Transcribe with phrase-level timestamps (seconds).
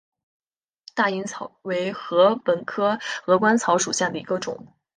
[0.95, 4.73] 大颖草为禾本科鹅观草属下的一个种。